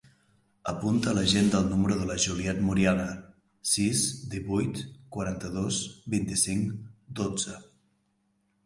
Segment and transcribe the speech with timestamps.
[0.69, 3.05] Apunta a l'agenda el número de la Juliette Moriana:
[3.75, 4.83] sis, divuit,
[5.19, 5.83] quaranta-dos,
[6.17, 6.75] vint-i-cinc,
[7.23, 7.61] dotze.